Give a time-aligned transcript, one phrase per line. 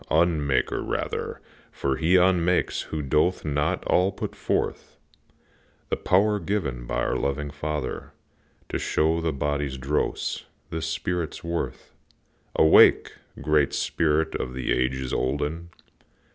[0.09, 1.39] unmaker rather,
[1.71, 4.97] For he unmakes who doth not all put forth
[5.89, 8.11] The power given by our loving Father
[8.69, 11.93] To show the body's dross, the spirit's worth.
[12.55, 13.13] Awake!
[13.41, 15.69] great spirit of the ages olden!